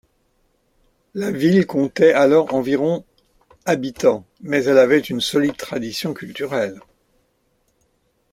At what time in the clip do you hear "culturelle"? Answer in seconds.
6.15-6.79